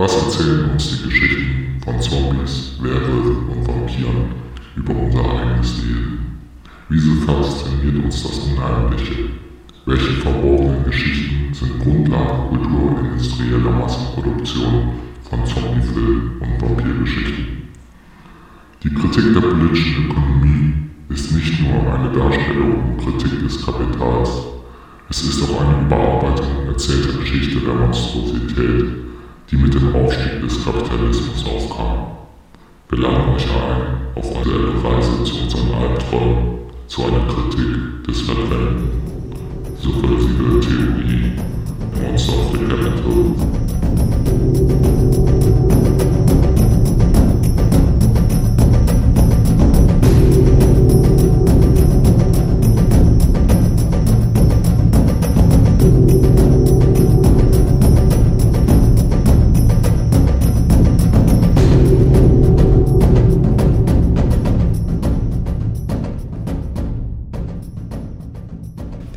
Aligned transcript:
Was 0.00 0.16
erzählen 0.16 0.70
uns 0.70 0.96
die 0.96 1.10
Geschichten 1.10 1.78
von 1.84 2.00
Zombies, 2.00 2.78
Werwölfen 2.80 3.48
und 3.50 3.68
Vampiren 3.68 4.32
über 4.74 4.94
unser 4.94 5.20
eigenes 5.20 5.82
Leben? 5.82 6.40
Wieso 6.88 7.20
fasziniert 7.26 8.02
uns 8.02 8.22
das 8.22 8.38
Unheimliche? 8.38 9.28
Welche 9.84 10.12
verborgenen 10.12 10.84
Geschichten 10.84 11.52
sind 11.52 11.80
Grundlage 11.80 12.48
kulturindustrieller 12.48 13.58
Massenproduktion 13.58 14.88
von 15.28 15.44
Zombiefilmen 15.44 16.40
und 16.40 16.62
Vampirgeschichten? 16.62 17.68
Die 18.82 18.94
Kritik 18.94 19.34
der 19.34 19.40
politischen 19.42 20.06
Ökonomie 20.06 20.72
ist 21.10 21.30
nicht 21.32 21.60
nur 21.60 21.92
eine 21.92 22.10
Darstellung 22.10 22.96
und 22.96 23.04
Kritik 23.04 23.38
des 23.42 23.62
Kapitals, 23.66 24.30
es 25.10 25.24
ist 25.24 25.42
auch 25.42 25.60
eine 25.60 25.86
Bearbeitung 25.90 26.68
erzählter 26.68 27.18
Geschichte 27.18 27.60
der 27.60 27.74
Monstrosität, 27.74 29.09
die 29.50 29.56
mit 29.56 29.74
dem 29.74 29.94
Aufstieg 29.94 30.40
des 30.42 30.64
Kapitalismus 30.64 31.44
aufkam. 31.44 32.06
Wir 32.88 32.98
laden 32.98 33.34
euch 33.34 33.44
ein 33.44 34.00
auf 34.14 34.36
eine 34.36 34.84
Reise 34.84 35.24
zu 35.24 35.42
unseren 35.42 35.74
Albträumen, 35.74 36.58
zu 36.86 37.04
einer 37.04 37.26
Kritik 37.26 38.04
des 38.06 38.20
Verbrennenden. 38.20 38.90
Subversive 39.80 40.60
Theorie, 40.60 41.32
Monster 42.00 42.32
of 42.32 42.52
the 42.52 42.58
Capital. 42.58 43.10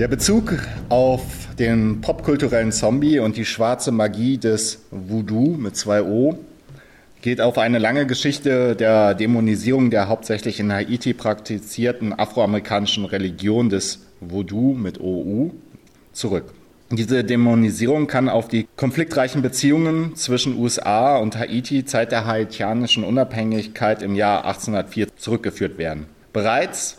Der 0.03 0.09
Bezug 0.09 0.55
auf 0.89 1.21
den 1.57 2.01
popkulturellen 2.01 2.73
Zombie 2.73 3.19
und 3.19 3.37
die 3.37 3.45
schwarze 3.45 3.93
Magie 3.93 4.37
des 4.37 4.81
Voodoo 4.91 5.55
mit 5.55 5.77
zwei 5.77 6.03
O 6.03 6.37
geht 7.21 7.39
auf 7.39 7.57
eine 7.57 7.79
lange 7.79 8.05
Geschichte 8.05 8.75
der 8.75 9.13
Dämonisierung 9.13 9.91
der 9.91 10.09
hauptsächlich 10.09 10.59
in 10.59 10.73
Haiti 10.73 11.13
praktizierten 11.13 12.11
afroamerikanischen 12.19 13.05
Religion 13.05 13.69
des 13.69 13.99
Voodoo 14.19 14.73
mit 14.73 14.99
OU 14.99 15.51
zurück. 16.11 16.53
Diese 16.91 17.23
Dämonisierung 17.23 18.07
kann 18.07 18.27
auf 18.27 18.49
die 18.49 18.67
konfliktreichen 18.75 19.41
Beziehungen 19.41 20.17
zwischen 20.17 20.59
USA 20.59 21.15
und 21.15 21.37
Haiti 21.37 21.85
Zeit 21.85 22.11
der 22.11 22.25
haitianischen 22.25 23.05
Unabhängigkeit 23.05 24.03
im 24.03 24.15
Jahr 24.15 24.43
1804 24.43 25.15
zurückgeführt 25.15 25.77
werden. 25.77 26.07
Bereits 26.33 26.97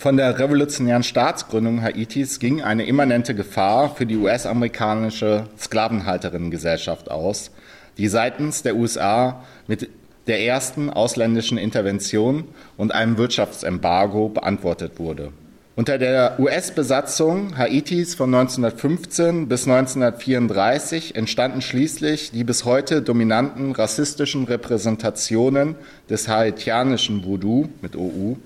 von 0.00 0.16
der 0.16 0.38
revolutionären 0.38 1.02
Staatsgründung 1.02 1.82
Haitis 1.82 2.38
ging 2.38 2.62
eine 2.62 2.84
immanente 2.84 3.34
Gefahr 3.34 3.94
für 3.94 4.06
die 4.06 4.16
US-amerikanische 4.16 5.46
Sklavenhalterinnengesellschaft 5.58 7.10
aus, 7.10 7.50
die 7.96 8.08
seitens 8.08 8.62
der 8.62 8.76
USA 8.76 9.44
mit 9.66 9.88
der 10.26 10.44
ersten 10.44 10.90
ausländischen 10.90 11.58
Intervention 11.58 12.44
und 12.76 12.92
einem 12.94 13.16
Wirtschaftsembargo 13.16 14.28
beantwortet 14.28 14.98
wurde. 14.98 15.32
Unter 15.74 15.96
der 15.96 16.38
US-Besatzung 16.40 17.56
Haitis 17.56 18.14
von 18.14 18.34
1915 18.34 19.48
bis 19.48 19.66
1934 19.66 21.14
entstanden 21.14 21.62
schließlich 21.62 22.32
die 22.32 22.44
bis 22.44 22.64
heute 22.64 23.00
dominanten 23.00 23.72
rassistischen 23.72 24.44
Repräsentationen 24.44 25.76
des 26.10 26.28
haitianischen 26.28 27.24
Voodoo 27.24 27.68
mit 27.80 27.94
OU 27.96 28.36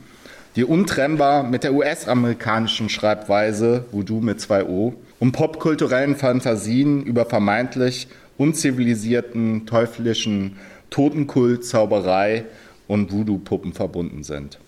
die 0.56 0.64
untrennbar 0.64 1.42
mit 1.42 1.64
der 1.64 1.72
US-amerikanischen 1.72 2.88
Schreibweise 2.88 3.84
Voodoo 3.90 4.20
mit 4.20 4.40
zwei 4.40 4.64
O 4.64 4.94
und 5.18 5.32
popkulturellen 5.32 6.16
Fantasien 6.16 7.02
über 7.04 7.24
vermeintlich 7.24 8.08
unzivilisierten, 8.36 9.66
teuflischen 9.66 10.56
Totenkult, 10.90 11.64
Zauberei 11.64 12.44
und 12.86 13.12
Voodoo-Puppen 13.12 13.72
verbunden 13.72 14.24
sind. 14.24 14.58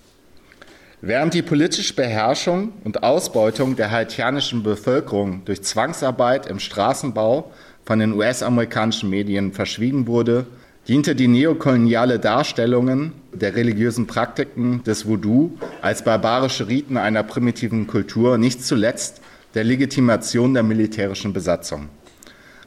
Während 1.02 1.34
die 1.34 1.42
politische 1.42 1.94
Beherrschung 1.94 2.72
und 2.82 3.02
Ausbeutung 3.02 3.76
der 3.76 3.90
haitianischen 3.90 4.62
Bevölkerung 4.62 5.42
durch 5.44 5.62
Zwangsarbeit 5.62 6.46
im 6.46 6.58
Straßenbau 6.58 7.52
von 7.84 7.98
den 7.98 8.14
US-amerikanischen 8.14 9.10
Medien 9.10 9.52
verschwiegen 9.52 10.06
wurde, 10.06 10.46
diente 10.88 11.14
die 11.14 11.28
neokoloniale 11.28 12.18
Darstellungen 12.18 13.12
der 13.34 13.54
religiösen 13.54 14.06
Praktiken 14.06 14.82
des 14.84 15.06
Voodoo 15.06 15.52
als 15.82 16.04
barbarische 16.04 16.68
Riten 16.68 16.96
einer 16.96 17.22
primitiven 17.22 17.86
Kultur 17.86 18.38
nicht 18.38 18.64
zuletzt 18.64 19.20
der 19.54 19.64
Legitimation 19.64 20.54
der 20.54 20.62
militärischen 20.62 21.32
Besatzung. 21.32 21.88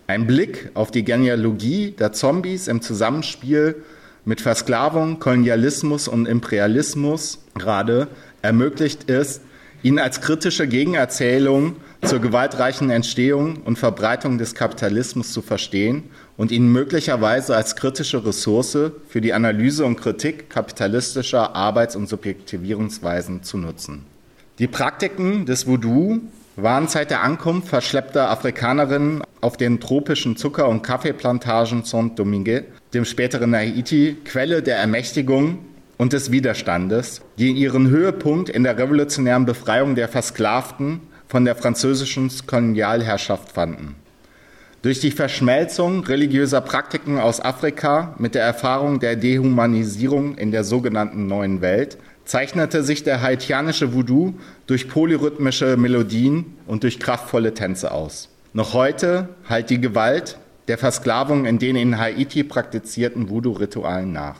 Ein 0.08 0.26
Blick 0.26 0.72
auf 0.74 0.92
die 0.92 1.04
Genealogie 1.04 1.92
der 1.92 2.14
Zombies 2.14 2.68
im 2.68 2.82
Zusammenspiel 2.82 3.84
mit 4.24 4.42
Versklavung, 4.42 5.20
Kolonialismus 5.20 6.08
und 6.08 6.28
Imperialismus 6.28 7.40
gerade 7.58 8.08
ermöglicht 8.42 9.10
es, 9.10 9.42
ihn 9.84 10.00
als 10.00 10.22
kritische 10.22 10.68
Gegenerzählung 10.68 11.76
zur 12.04 12.20
gewaltreichen 12.20 12.90
Entstehung 12.90 13.58
und 13.64 13.78
Verbreitung 13.78 14.38
des 14.38 14.56
Kapitalismus 14.56 15.34
zu 15.34 15.42
verstehen 15.42 16.04
und 16.38 16.52
ihn 16.52 16.72
möglicherweise 16.72 17.56
als 17.56 17.76
kritische 17.76 18.26
Ressource 18.26 18.78
für 19.10 19.22
die 19.22 19.34
Analyse 19.34 19.84
und 19.84 19.98
Kritik 19.98 20.50
kapitalistischer 20.50 21.56
Arbeits- 21.56 21.96
und 21.96 22.08
Subjektivierungsweisen 22.08 23.44
zu 23.44 23.58
nutzen. 23.58 24.06
Die 24.60 24.68
Praktiken 24.68 25.46
des 25.46 25.68
Voodoo 25.68 26.20
waren 26.56 26.88
seit 26.88 27.12
der 27.12 27.22
Ankunft 27.22 27.68
verschleppter 27.68 28.30
Afrikanerinnen 28.30 29.22
auf 29.42 29.58
den 29.58 29.80
tropischen 29.80 30.36
Zucker- 30.38 30.68
und 30.68 30.82
Kaffeeplantagen 30.82 31.84
Saint-Domingue, 31.84 32.66
dem 32.94 33.06
späteren 33.06 33.56
Haiti, 33.56 34.18
Quelle 34.26 34.64
der 34.64 34.78
Ermächtigung 34.78 35.60
und 35.98 36.14
des 36.14 36.32
Widerstandes, 36.32 37.22
die 37.38 37.52
ihren 37.52 37.90
Höhepunkt 37.90 38.50
in 38.50 38.64
der 38.64 38.78
revolutionären 38.78 39.46
Befreiung 39.46 39.96
der 39.96 40.08
Versklavten 40.08 41.02
von 41.28 41.46
der 41.46 41.56
französischen 41.56 42.32
Kolonialherrschaft 42.48 43.52
fanden. 43.52 43.96
Durch 44.88 45.02
die 45.02 45.12
Verschmelzung 45.12 46.06
religiöser 46.06 46.62
Praktiken 46.62 47.20
aus 47.20 47.42
Afrika 47.42 48.16
mit 48.20 48.36
der 48.36 48.44
Erfahrung 48.44 49.02
der 49.02 49.18
Dehumanisierung 49.18 50.38
in 50.38 50.52
der 50.52 50.64
sogenannten 50.64 51.28
Neuen 51.28 51.60
Welt 51.60 51.98
zeichnete 52.24 52.82
sich 52.84 53.04
der 53.04 53.22
haitianische 53.22 53.94
Voodoo 53.94 54.36
durch 54.66 54.88
polyrhythmische 54.88 55.76
Melodien 55.76 56.46
und 56.68 56.84
durch 56.84 57.02
kraftvolle 57.02 57.54
Tänze 57.54 57.92
aus. 57.92 58.30
Noch 58.54 58.74
heute 58.74 59.28
halt 59.50 59.72
die 59.72 59.82
Gewalt 59.82 60.38
der 60.70 60.78
Versklavung 60.78 61.44
in 61.44 61.60
den 61.60 61.76
in 61.76 62.00
Haiti 62.00 62.46
praktizierten 62.46 63.30
Voodoo-Ritualen 63.30 64.14
nach. 64.14 64.40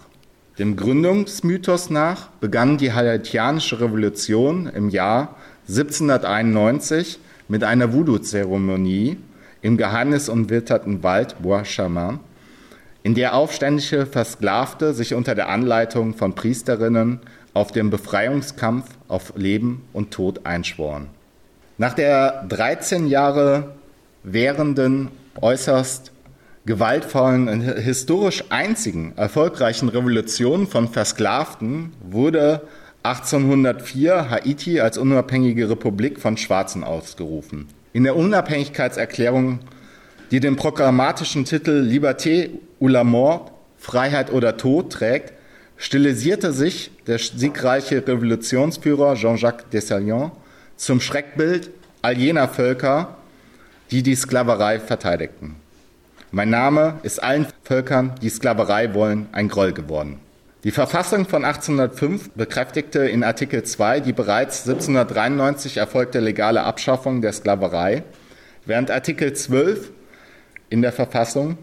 Dem 0.60 0.78
Gründungsmythos 0.78 1.90
nach 1.90 2.30
begann 2.40 2.78
die 2.78 2.94
haitianische 2.94 3.82
Revolution 3.82 4.72
im 4.74 4.88
Jahr 4.88 5.36
1791 5.68 7.20
mit 7.50 7.66
einer 7.66 7.92
Voodoo-Zeremonie 7.92 9.18
im 9.62 9.78
geheimnis 9.78 10.30
umwitterten 10.30 11.04
Wald 11.04 11.42
Bois 11.42 11.64
Chamin, 11.66 12.20
in 13.04 13.16
der 13.16 13.36
aufständische 13.36 14.06
Versklavte 14.06 14.94
sich 14.94 15.14
unter 15.14 15.36
der 15.36 15.50
Anleitung 15.50 16.14
von 16.14 16.36
Priesterinnen 16.36 17.20
auf 17.54 17.72
den 17.72 17.90
Befreiungskampf 17.90 18.86
auf 19.08 19.34
Leben 19.36 19.84
und 19.94 20.12
Tod 20.12 20.46
einschworen. 20.46 21.08
Nach 21.78 21.94
der 21.94 22.46
13 22.50 23.08
Jahre 23.08 23.76
währenden, 24.24 25.10
äußerst 25.42 26.12
gewaltvollen 26.66 27.48
und 27.48 27.62
historisch 27.62 28.44
einzigen 28.50 29.14
erfolgreichen 29.16 29.90
Revolution 29.90 30.68
von 30.68 30.90
Versklavten 30.90 31.94
wurde 32.02 32.62
1804 33.04 34.30
Haiti 34.30 34.82
als 34.82 34.98
unabhängige 34.98 35.70
Republik 35.70 36.20
von 36.20 36.36
Schwarzen 36.36 36.84
ausgerufen. 36.84 37.70
In 37.98 38.04
der 38.04 38.16
Unabhängigkeitserklärung, 38.16 39.58
die 40.30 40.40
den 40.40 40.56
programmatischen 40.56 41.46
Titel 41.46 41.72
Liberté 41.72 42.52
ou 42.80 42.90
la 42.90 43.04
mort, 43.04 43.52
Freiheit 43.80 44.32
oder 44.32 44.56
Tod 44.56 44.94
trägt, 44.94 45.34
stilisierte 45.78 46.54
sich 46.54 46.92
der 47.08 47.18
siegreiche 47.18 48.08
Revolutionsführer 48.08 49.16
Jean-Jacques 49.16 49.66
Dessalines 49.74 50.30
zum 50.76 51.02
Schreckbild 51.02 51.72
all 52.04 52.20
jener 52.20 52.48
Völker, 52.48 53.18
die 53.90 54.04
die 54.04 54.14
Sklaverei 54.14 54.80
verteidigten. 54.80 55.56
Mein 56.30 56.52
Name 56.52 57.00
ist 57.02 57.24
allen 57.24 57.48
Völkern, 57.64 58.14
die 58.22 58.30
Sklaverei 58.30 58.94
wollen, 58.94 59.26
ein 59.32 59.48
Groll 59.48 59.74
geworden. 59.74 60.20
Die 60.64 60.72
Verfassung 60.72 61.28
von 61.28 61.46
1805 61.46 62.32
bekräftigte 62.32 63.00
in 63.02 63.24
Artikel 63.24 63.62
2 63.62 64.00
die 64.00 64.14
bereits 64.14 64.68
1793 64.68 65.78
erfolgte 65.78 66.20
legale 66.20 66.64
Abschaffung 66.64 67.22
der 67.22 67.32
Sklaverei, 67.32 68.04
während 68.66 68.90
Artikel 68.90 69.34
12 69.34 69.92
in 70.70 70.82
der 70.82 70.92
Verfassung 70.92 71.60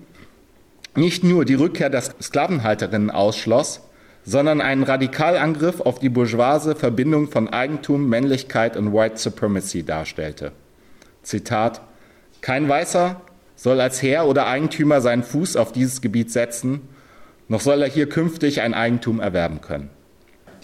nicht 0.95 1.25
nur 1.25 1.45
die 1.45 1.55
Rückkehr 1.55 1.91
der 1.91 2.03
Sklavenhalterinnen 2.03 3.11
ausschloss, 3.11 3.81
sondern 4.25 4.61
einen 4.61 4.85
Radikalangriff 4.85 5.81
auf 5.81 5.99
die 5.99 6.09
bourgeoise 6.09 6.77
Verbindung 6.77 7.29
von 7.29 7.49
Eigentum, 7.49 8.09
Männlichkeit 8.09 8.77
und 8.77 8.95
White 8.95 9.19
Supremacy 9.19 9.83
darstellte. 9.83 10.53
Zitat 11.25 11.81
Kein 12.43 12.69
Weißer 12.69 13.21
soll 13.57 13.81
als 13.81 14.03
Herr 14.03 14.29
oder 14.29 14.47
Eigentümer 14.47 15.01
seinen 15.01 15.25
Fuß 15.25 15.57
auf 15.57 15.73
dieses 15.73 16.01
Gebiet 16.01 16.31
setzen, 16.31 16.89
noch 17.49 17.61
soll 17.61 17.83
er 17.83 17.89
hier 17.89 18.09
künftig 18.09 18.61
ein 18.61 18.75
Eigentum 18.75 19.21
erwerben 19.21 19.61
können. 19.61 19.91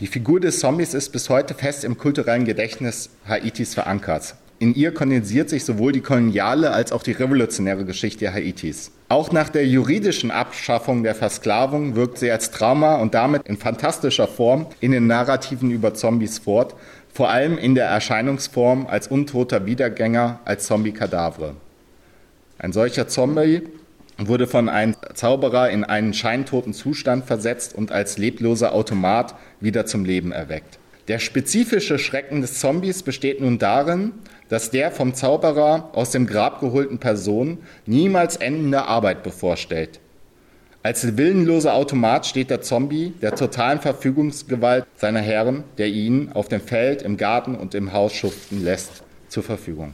Die 0.01 0.07
Figur 0.07 0.41
des 0.41 0.61
Zombies 0.61 0.95
ist 0.95 1.11
bis 1.11 1.29
heute 1.29 1.55
fest 1.55 1.85
im 1.85 1.99
kulturellen 1.99 2.47
Gedächtnis 2.47 3.11
Haitis 3.29 3.75
verankert. 3.75 4.35
In 4.59 4.75
ihr 4.75 4.93
kondensiert 4.93 5.49
sich 5.49 5.65
sowohl 5.65 5.93
die 5.93 6.03
koloniale 6.03 6.71
als 6.71 6.93
auch 6.93 7.03
die 7.03 7.13
revolutionäre 7.13 7.85
Geschichte 7.87 8.33
Haitis. 8.33 8.93
Auch 9.09 9.33
nach 9.33 9.49
der 9.49 9.67
juridischen 9.67 10.31
Abschaffung 10.31 11.03
der 11.03 11.15
Versklavung 11.15 11.97
wirkt 11.97 12.19
sie 12.19 12.31
als 12.31 12.51
Trauma 12.51 12.97
und 12.97 13.15
damit 13.15 13.49
in 13.49 13.57
fantastischer 13.57 14.27
Form 14.27 14.67
in 14.81 14.93
den 14.93 15.07
Narrativen 15.07 15.71
über 15.71 15.95
Zombies 15.95 16.39
fort, 16.39 16.75
vor 17.13 17.31
allem 17.31 17.57
in 17.57 17.75
der 17.75 17.87
Erscheinungsform 17.87 18.87
als 18.87 19.09
untoter 19.09 19.67
Wiedergänger, 19.67 20.41
als 20.45 20.67
Zombie-Kadavre. 20.67 21.57
Ein 22.59 22.73
solcher 22.73 23.09
Zombie 23.09 23.63
wurde 24.29 24.47
von 24.47 24.69
einem 24.69 24.95
Zauberer 25.15 25.71
in 25.71 25.85
einen 25.85 26.15
scheintoten 26.15 26.73
Zustand 26.73 27.27
versetzt 27.27 27.75
und 27.75 27.93
als 27.93 28.19
lebloser 28.19 28.75
Automat 28.75 29.35
wieder 29.61 29.87
zum 29.87 30.05
Leben 30.05 30.33
erweckt. 30.33 30.79
Der 31.09 31.19
spezifische 31.19 31.99
Schrecken 31.99 32.41
des 32.41 32.61
Zombies 32.61 33.03
besteht 33.03 33.41
nun 33.41 33.59
darin, 33.59 34.13
dass 34.49 34.71
der 34.71 34.91
vom 34.91 35.15
Zauberer 35.15 35.91
aus 35.93 36.11
dem 36.11 36.27
Grab 36.27 36.61
geholten 36.61 36.99
Person 36.99 37.59
niemals 37.87 38.37
endende 38.37 38.85
Arbeit 38.85 39.23
bevorstellt. 39.23 40.01
Als 40.83 41.17
willenloser 41.19 41.75
Automat 41.75 42.27
steht 42.27 42.49
der 42.49 42.63
Zombie 42.63 43.13
der 43.21 43.35
totalen 43.35 43.81
Verfügungsgewalt 43.81 44.87
seiner 44.97 45.21
Herren, 45.21 45.65
der 45.77 45.89
ihn 45.89 46.31
auf 46.33 46.49
dem 46.49 46.61
Feld, 46.61 47.03
im 47.03 47.17
Garten 47.17 47.55
und 47.55 47.75
im 47.75 47.93
Haus 47.93 48.15
schuften 48.15 48.65
lässt, 48.65 49.03
zur 49.29 49.43
Verfügung. 49.43 49.93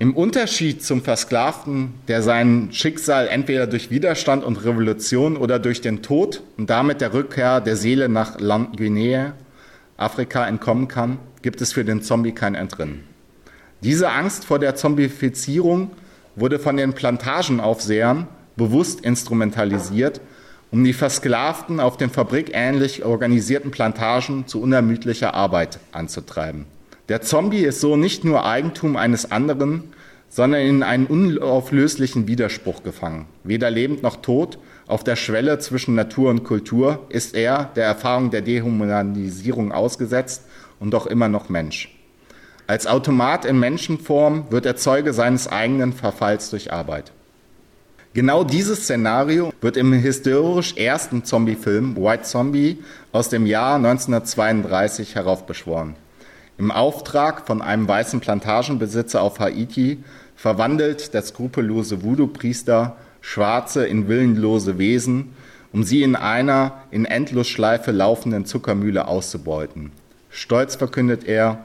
Im 0.00 0.14
Unterschied 0.14 0.84
zum 0.84 1.02
Versklavten, 1.02 1.92
der 2.06 2.22
sein 2.22 2.68
Schicksal 2.70 3.26
entweder 3.26 3.66
durch 3.66 3.90
Widerstand 3.90 4.44
und 4.44 4.64
Revolution 4.64 5.36
oder 5.36 5.58
durch 5.58 5.80
den 5.80 6.02
Tod 6.02 6.40
und 6.56 6.70
damit 6.70 7.00
der 7.00 7.14
Rückkehr 7.14 7.60
der 7.60 7.74
Seele 7.74 8.08
nach 8.08 8.38
Land 8.38 8.76
Guinea, 8.76 9.32
Afrika 9.96 10.46
entkommen 10.46 10.86
kann, 10.86 11.18
gibt 11.42 11.60
es 11.60 11.72
für 11.72 11.84
den 11.84 12.00
Zombie 12.00 12.30
kein 12.30 12.54
Entrinnen. 12.54 13.02
Diese 13.82 14.10
Angst 14.10 14.44
vor 14.44 14.60
der 14.60 14.76
Zombifizierung 14.76 15.90
wurde 16.36 16.60
von 16.60 16.76
den 16.76 16.92
Plantagenaufsehern 16.92 18.28
bewusst 18.54 19.00
instrumentalisiert, 19.00 20.20
um 20.70 20.84
die 20.84 20.92
Versklavten 20.92 21.80
auf 21.80 21.96
den 21.96 22.10
fabrikähnlich 22.10 23.04
organisierten 23.04 23.72
Plantagen 23.72 24.46
zu 24.46 24.62
unermüdlicher 24.62 25.34
Arbeit 25.34 25.80
anzutreiben. 25.90 26.66
Der 27.08 27.22
Zombie 27.22 27.64
ist 27.64 27.80
so 27.80 27.96
nicht 27.96 28.24
nur 28.24 28.44
Eigentum 28.44 28.96
eines 28.96 29.32
anderen, 29.32 29.84
sondern 30.28 30.60
in 30.60 30.82
einen 30.82 31.06
unauflöslichen 31.06 32.28
Widerspruch 32.28 32.82
gefangen. 32.82 33.24
Weder 33.44 33.70
lebend 33.70 34.02
noch 34.02 34.16
tot, 34.16 34.58
auf 34.86 35.04
der 35.04 35.16
Schwelle 35.16 35.58
zwischen 35.58 35.94
Natur 35.94 36.28
und 36.28 36.44
Kultur 36.44 37.06
ist 37.08 37.34
er 37.34 37.70
der 37.76 37.86
Erfahrung 37.86 38.30
der 38.30 38.42
Dehumanisierung 38.42 39.72
ausgesetzt 39.72 40.44
und 40.80 40.92
doch 40.92 41.06
immer 41.06 41.28
noch 41.28 41.48
Mensch. 41.48 41.94
Als 42.66 42.86
Automat 42.86 43.46
in 43.46 43.58
Menschenform 43.58 44.44
wird 44.50 44.66
er 44.66 44.76
Zeuge 44.76 45.14
seines 45.14 45.48
eigenen 45.48 45.94
Verfalls 45.94 46.50
durch 46.50 46.74
Arbeit. 46.74 47.12
Genau 48.12 48.44
dieses 48.44 48.82
Szenario 48.82 49.50
wird 49.62 49.78
im 49.78 49.94
historisch 49.94 50.76
ersten 50.76 51.24
Zombie-Film 51.24 51.96
White 51.96 52.24
Zombie 52.24 52.78
aus 53.12 53.30
dem 53.30 53.46
Jahr 53.46 53.76
1932 53.76 55.14
heraufbeschworen. 55.14 55.94
Im 56.58 56.72
Auftrag 56.72 57.46
von 57.46 57.62
einem 57.62 57.86
weißen 57.86 58.18
Plantagenbesitzer 58.18 59.22
auf 59.22 59.38
Haiti 59.38 60.02
verwandelt 60.34 61.14
der 61.14 61.22
skrupellose 61.22 62.02
Voodoo-Priester 62.02 62.96
Schwarze 63.20 63.86
in 63.86 64.08
willenlose 64.08 64.76
Wesen, 64.76 65.34
um 65.72 65.84
sie 65.84 66.02
in 66.02 66.16
einer 66.16 66.82
in 66.90 67.04
Endlosschleife 67.04 67.92
laufenden 67.92 68.44
Zuckermühle 68.44 69.06
auszubeuten. 69.06 69.92
Stolz 70.30 70.74
verkündet 70.74 71.24
er, 71.24 71.60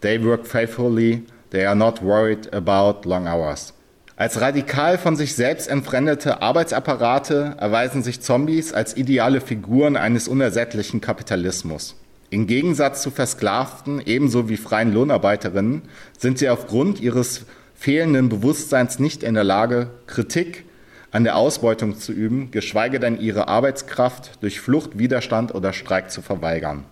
They 0.00 0.24
work 0.24 0.46
faithfully, 0.46 1.24
they 1.50 1.66
are 1.66 1.76
not 1.76 2.02
worried 2.02 2.52
about 2.54 3.06
long 3.06 3.26
hours. 3.26 3.74
Als 4.16 4.40
radikal 4.40 4.96
von 4.96 5.16
sich 5.16 5.34
selbst 5.34 5.68
entfremdete 5.68 6.40
Arbeitsapparate 6.40 7.56
erweisen 7.58 8.02
sich 8.02 8.22
Zombies 8.22 8.72
als 8.72 8.96
ideale 8.96 9.42
Figuren 9.42 9.96
eines 9.96 10.28
unersättlichen 10.28 11.02
Kapitalismus. 11.02 11.99
Im 12.30 12.46
Gegensatz 12.46 13.02
zu 13.02 13.10
Versklavten 13.10 14.00
ebenso 14.06 14.48
wie 14.48 14.56
freien 14.56 14.92
Lohnarbeiterinnen 14.92 15.82
sind 16.16 16.38
sie 16.38 16.48
aufgrund 16.48 17.00
ihres 17.00 17.44
fehlenden 17.74 18.28
Bewusstseins 18.28 19.00
nicht 19.00 19.24
in 19.24 19.34
der 19.34 19.42
Lage, 19.42 19.90
Kritik 20.06 20.64
an 21.10 21.24
der 21.24 21.34
Ausbeutung 21.34 21.98
zu 21.98 22.12
üben, 22.12 22.52
geschweige 22.52 23.00
denn 23.00 23.20
ihre 23.20 23.48
Arbeitskraft 23.48 24.42
durch 24.42 24.60
Flucht, 24.60 24.96
Widerstand 24.96 25.52
oder 25.56 25.72
Streik 25.72 26.12
zu 26.12 26.22
verweigern. 26.22 26.84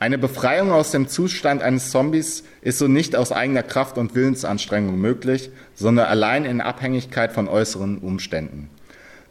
Eine 0.00 0.18
Befreiung 0.18 0.72
aus 0.72 0.90
dem 0.90 1.06
Zustand 1.06 1.62
eines 1.62 1.92
Zombies 1.92 2.42
ist 2.60 2.78
so 2.78 2.88
nicht 2.88 3.14
aus 3.14 3.30
eigener 3.30 3.62
Kraft 3.62 3.98
und 3.98 4.16
Willensanstrengung 4.16 5.00
möglich, 5.00 5.50
sondern 5.76 6.06
allein 6.06 6.44
in 6.44 6.60
Abhängigkeit 6.60 7.32
von 7.32 7.46
äußeren 7.46 7.98
Umständen. 7.98 8.68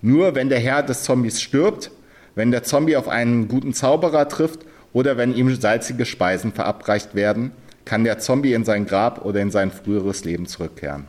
Nur 0.01 0.34
wenn 0.34 0.48
der 0.48 0.60
Herr 0.60 0.82
des 0.82 1.04
Zombies 1.04 1.42
stirbt, 1.42 1.92
wenn 2.36 2.51
der 2.51 2.63
Zombie 2.63 2.96
auf 2.96 3.10
einen 3.10 3.50
guten 3.50 3.74
Zauberer 3.74 4.30
trifft 4.30 4.65
oder 4.96 5.18
wenn 5.18 5.36
ihm 5.36 5.54
salzige 5.54 6.06
Speisen 6.06 6.54
verabreicht 6.54 7.16
werden, 7.16 7.52
kann 7.84 8.06
der 8.06 8.18
Zombie 8.20 8.54
in 8.54 8.64
sein 8.64 8.86
Grab 8.86 9.25
oder 9.25 9.42
in 9.42 9.52
sein 9.52 9.70
früheres 9.70 10.24
Leben 10.24 10.46
zurückkehren. 10.46 11.04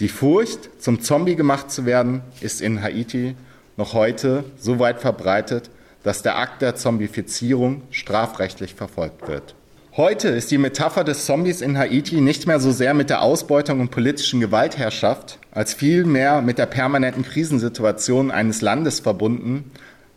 Die 0.00 0.08
Furcht, 0.08 0.82
zum 0.82 1.02
Zombie 1.02 1.36
gemacht 1.36 1.70
zu 1.70 1.84
werden, 1.84 2.22
ist 2.40 2.62
in 2.62 2.82
Haiti 2.82 3.36
noch 3.76 3.92
heute 3.92 4.44
so 4.58 4.78
weit 4.78 5.00
verbreitet, 5.00 5.68
dass 6.02 6.22
der 6.22 6.38
Akt 6.38 6.62
der 6.62 6.76
Zombifizierung 6.76 7.82
strafrechtlich 7.90 8.74
verfolgt 8.74 9.28
wird. 9.28 9.54
Heute 9.98 10.28
ist 10.28 10.50
die 10.50 10.58
Metapher 10.58 11.04
des 11.04 11.26
Zombies 11.26 11.60
in 11.60 11.76
Haiti 11.76 12.22
nicht 12.22 12.46
mehr 12.46 12.58
so 12.58 12.72
sehr 12.72 12.94
mit 12.94 13.10
der 13.10 13.20
Ausbeutung 13.20 13.80
und 13.80 13.90
politischen 13.90 14.40
Gewaltherrschaft, 14.40 15.38
als 15.52 15.74
vielmehr 15.74 16.40
mit 16.40 16.56
der 16.56 16.66
permanenten 16.66 17.22
Krisensituation 17.22 18.30
eines 18.30 18.62
Landes 18.62 19.00
verbunden, 19.00 19.70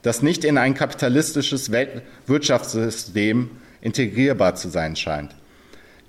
das 0.08 0.24
nicht 0.24 0.44
in 0.44 0.58
ein 0.58 0.74
kapitalistisches 0.74 1.72
Weltwirtschaftssystem 1.72 3.52
integrierbar 3.82 4.56
zu 4.56 4.70
sein 4.70 4.96
scheint. 4.96 5.36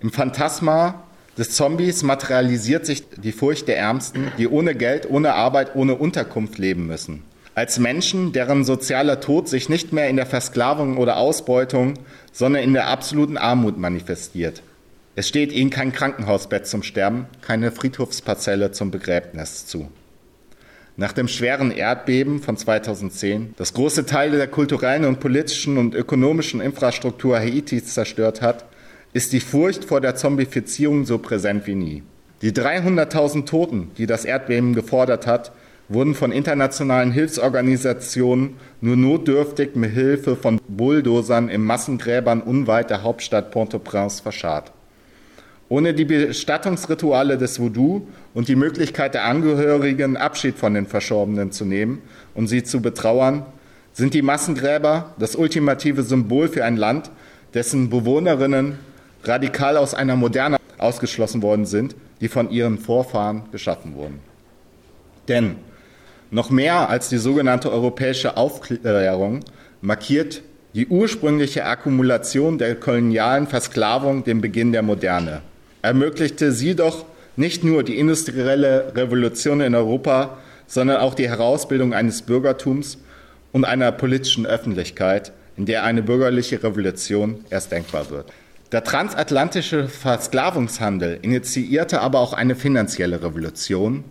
Im 0.01 0.11
Phantasma 0.11 1.03
des 1.37 1.51
Zombies 1.51 2.03
materialisiert 2.03 2.87
sich 2.87 3.05
die 3.11 3.33
Furcht 3.33 3.69
der 3.69 3.79
Ärmsten, 3.79 4.33
die 4.39 4.49
ohne 4.49 4.75
Geld, 4.75 5.11
ohne 5.11 5.35
Arbeit, 5.35 5.75
ohne 5.75 5.97
Unterkunft 5.97 6.59
leben 6.59 6.87
müssen 6.87 7.25
als 7.59 7.81
Menschen, 7.81 8.33
deren 8.33 8.63
sozialer 8.63 9.19
Tod 9.19 9.49
sich 9.49 9.69
nicht 9.69 9.93
mehr 9.93 10.09
in 10.09 10.15
der 10.15 10.27
Versklavung 10.27 10.97
oder 10.97 11.17
Ausbeutung, 11.17 11.95
sondern 12.31 12.63
in 12.63 12.73
der 12.73 12.87
absoluten 12.87 13.37
Armut 13.37 13.77
manifestiert. 13.77 14.63
Es 15.17 15.27
steht 15.27 15.51
ihnen 15.51 15.71
kein 15.71 15.93
Krankenhausbett 15.93 16.69
zum 16.69 16.85
Sterben, 16.85 17.27
keine 17.41 17.73
Friedhofsparzelle 17.73 18.71
zum 18.71 18.93
Begräbnis 18.93 19.67
zu. 19.67 19.91
Nach 21.01 21.13
dem 21.13 21.29
schweren 21.29 21.71
Erdbeben 21.71 22.41
von 22.41 22.57
2010, 22.57 23.55
das 23.57 23.73
große 23.73 24.05
Teile 24.05 24.37
der 24.37 24.49
kulturellen 24.49 25.05
und 25.05 25.21
politischen 25.21 25.79
und 25.79 25.95
ökonomischen 25.95 26.61
Infrastruktur 26.61 27.39
Haitis 27.39 27.95
zerstört 27.95 28.43
hat, 28.43 28.65
ist 29.13 29.33
die 29.33 29.39
Furcht 29.39 29.85
vor 29.85 30.01
der 30.01 30.17
Zombifizierung 30.17 31.05
so 31.05 31.19
präsent 31.19 31.69
wie 31.69 31.77
nie. 31.77 32.03
Die 32.43 32.51
300.000 32.51 33.47
Toten, 33.47 33.93
die 33.97 34.07
das 34.07 34.25
Erdbeben 34.25 34.75
gefordert 34.75 35.29
hat, 35.29 35.53
wurden 35.89 36.17
von 36.17 36.33
internationalen 36.33 37.13
Hilfsorganisationen 37.13 38.57
nur 38.81 38.97
notdürftig 38.97 39.77
mit 39.77 39.93
Hilfe 39.93 40.35
von 40.35 40.61
Bulldozern 40.67 41.49
in 41.49 41.63
Massengräbern 41.63 42.41
unweit 42.43 42.91
der 42.91 43.05
Hauptstadt 43.05 43.53
Port-au-Prince 43.53 44.21
verscharrt. 44.21 44.73
Ohne 45.71 45.93
die 45.93 46.07
Bestattungsrituale 46.07 47.37
des 47.37 47.61
Voodoo 47.61 48.07
und 48.33 48.49
die 48.49 48.57
Möglichkeit 48.57 49.13
der 49.15 49.25
Angehörigen 49.25 50.17
Abschied 50.17 50.57
von 50.57 50.73
den 50.73 50.87
Verstorbenen 50.87 51.53
zu 51.53 51.67
nehmen 51.67 52.01
und 52.35 52.47
sie 52.47 52.63
zu 52.63 52.81
betrauern, 52.81 53.45
sind 53.93 54.15
die 54.15 54.23
Massengräber 54.23 55.15
das 55.19 55.37
ultimative 55.37 56.03
Symbol 56.03 56.49
für 56.49 56.65
ein 56.65 56.77
Land, 56.77 57.11
dessen 57.53 57.91
Bewohnerinnen 57.91 58.79
radikal 59.25 59.77
aus 59.77 59.93
einer 59.93 60.17
Moderne 60.17 60.57
ausgeschlossen 60.79 61.43
worden 61.43 61.67
sind, 61.67 61.97
die 62.21 62.29
von 62.29 62.51
ihren 62.51 62.79
Vorfahren 62.79 63.43
geschaffen 63.53 63.95
wurden. 63.95 64.21
Denn 65.27 65.57
noch 66.31 66.51
mehr 66.51 66.89
als 66.89 67.09
die 67.09 67.19
sogenannte 67.19 67.71
europäische 67.71 68.37
Aufklärung 68.37 69.41
markiert 69.81 70.43
die 70.75 70.87
ursprüngliche 70.87 71.65
Akkumulation 71.65 72.59
der 72.59 72.75
kolonialen 72.77 73.47
Versklavung 73.47 74.25
den 74.25 74.41
Beginn 74.41 74.73
der 74.73 74.83
Moderne. 74.83 75.43
Ermöglichte 75.89 76.53
sie 76.53 76.75
doch 76.75 77.07
nicht 77.37 77.65
nur 77.65 77.83
die 77.83 77.99
industrielle 77.99 78.93
Revolution 78.95 79.63
in 79.63 79.75
Europa, 79.75 80.37
sondern 80.67 80.99
auch 80.99 81.15
die 81.15 81.31
Herausbildung 81.31 81.95
eines 81.95 82.21
Bürgertums 82.21 82.99
und 83.53 83.65
einer 83.65 83.91
politischen 83.91 84.45
Öffentlichkeit, 84.45 85.33
in 85.57 85.65
der 85.65 85.85
eine 85.85 86.03
bürgerliche 86.03 86.63
Revolution 86.63 87.43
erst 87.49 87.73
denkbar 87.73 88.11
wird. 88.11 88.31
Der 88.71 88.85
transatlantische 88.85 89.89
Versklavungshandel 89.89 91.21
initiierte 91.23 92.03
aber 92.03 92.19
auch 92.19 92.35
eine 92.35 92.55
finanzielle 92.55 93.23
Revolution, 93.23 94.05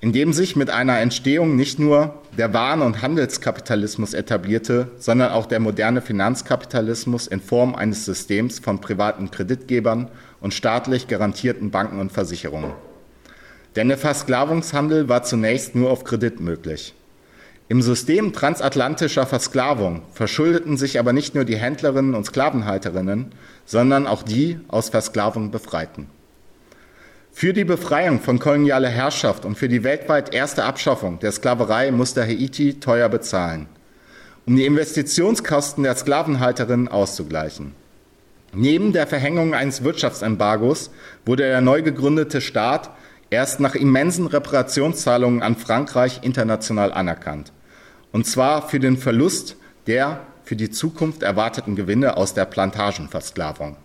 in 0.00 0.12
dem 0.12 0.32
sich 0.32 0.54
mit 0.54 0.70
einer 0.70 1.00
Entstehung 1.00 1.56
nicht 1.56 1.78
nur 1.78 2.22
der 2.36 2.54
Waren- 2.54 2.82
und 2.82 3.02
Handelskapitalismus 3.02 4.14
etablierte, 4.14 4.88
sondern 4.98 5.32
auch 5.32 5.46
der 5.46 5.58
moderne 5.58 6.00
Finanzkapitalismus 6.00 7.26
in 7.26 7.40
Form 7.40 7.74
eines 7.74 8.04
Systems 8.04 8.60
von 8.60 8.80
privaten 8.80 9.30
Kreditgebern 9.32 10.08
und 10.40 10.54
staatlich 10.54 11.08
garantierten 11.08 11.72
Banken 11.72 12.00
und 12.00 12.12
Versicherungen. 12.12 12.72
Denn 13.74 13.88
der 13.88 13.98
Versklavungshandel 13.98 15.08
war 15.08 15.24
zunächst 15.24 15.74
nur 15.74 15.90
auf 15.90 16.04
Kredit 16.04 16.40
möglich. 16.40 16.94
Im 17.68 17.82
System 17.82 18.32
transatlantischer 18.32 19.26
Versklavung 19.26 20.02
verschuldeten 20.12 20.76
sich 20.76 20.98
aber 20.98 21.12
nicht 21.12 21.34
nur 21.34 21.44
die 21.44 21.58
Händlerinnen 21.58 22.14
und 22.14 22.24
Sklavenhalterinnen, 22.24 23.32
sondern 23.66 24.06
auch 24.06 24.22
die 24.22 24.58
aus 24.68 24.88
Versklavung 24.88 25.50
Befreiten. 25.50 26.08
Für 27.38 27.52
die 27.52 27.64
Befreiung 27.64 28.18
von 28.18 28.40
kolonialer 28.40 28.88
Herrschaft 28.88 29.44
und 29.44 29.56
für 29.56 29.68
die 29.68 29.84
weltweit 29.84 30.34
erste 30.34 30.64
Abschaffung 30.64 31.20
der 31.20 31.30
Sklaverei 31.30 31.92
musste 31.92 32.26
Haiti 32.26 32.80
teuer 32.80 33.08
bezahlen, 33.08 33.68
um 34.44 34.56
die 34.56 34.66
Investitionskosten 34.66 35.84
der 35.84 35.94
Sklavenhalterinnen 35.94 36.88
auszugleichen. 36.88 37.76
Neben 38.52 38.92
der 38.92 39.06
Verhängung 39.06 39.54
eines 39.54 39.84
Wirtschaftsembargos 39.84 40.90
wurde 41.24 41.44
der 41.44 41.60
neu 41.60 41.82
gegründete 41.82 42.40
Staat 42.40 42.90
erst 43.30 43.60
nach 43.60 43.76
immensen 43.76 44.26
Reparationszahlungen 44.26 45.40
an 45.40 45.54
Frankreich 45.54 46.18
international 46.22 46.92
anerkannt. 46.92 47.52
Und 48.10 48.26
zwar 48.26 48.68
für 48.68 48.80
den 48.80 48.96
Verlust 48.96 49.54
der 49.86 50.22
für 50.42 50.56
die 50.56 50.70
Zukunft 50.70 51.22
erwarteten 51.22 51.76
Gewinne 51.76 52.16
aus 52.16 52.34
der 52.34 52.46
Plantagenversklavung. 52.46 53.76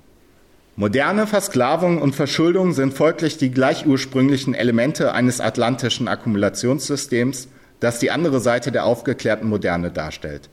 Moderne 0.76 1.28
Versklavung 1.28 2.02
und 2.02 2.16
Verschuldung 2.16 2.74
sind 2.74 2.96
folglich 2.96 3.38
die 3.38 3.52
gleich 3.52 3.86
ursprünglichen 3.86 4.56
Elemente 4.56 5.14
eines 5.14 5.40
atlantischen 5.40 6.08
Akkumulationssystems, 6.08 7.48
das 7.80 8.00
die 8.00 8.10
andere 8.10 8.40
Seite 8.40 8.72
der 8.72 8.86
aufgeklärten 8.86 9.48
Moderne 9.48 9.92
darstellt. 9.92 10.50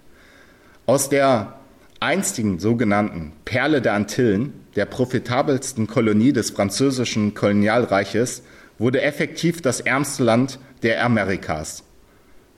Aus 0.85 1.09
der 1.09 1.55
einstigen 2.01 2.59
sogenannten 2.59 3.33
Perle 3.47 3.81
der 3.81 3.95
Antillen, 3.95 4.53
der 4.77 4.85
profitabelsten 4.85 5.87
Kolonie 5.87 6.35
des 6.35 6.51
französischen 6.51 7.33
Kolonialreiches, 7.33 8.43
wurde 8.79 9.01
effektiv 9.01 9.63
das 9.63 9.81
ärmste 9.81 10.23
Land 10.23 10.59
der 10.83 11.03
Amerikas. 11.03 11.83